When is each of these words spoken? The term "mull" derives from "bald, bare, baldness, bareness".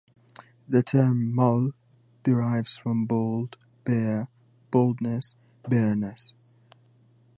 The 0.67 0.81
term 0.81 1.31
"mull" 1.31 1.73
derives 2.23 2.75
from 2.75 3.05
"bald, 3.05 3.55
bare, 3.83 4.29
baldness, 4.71 5.35
bareness". 5.69 6.33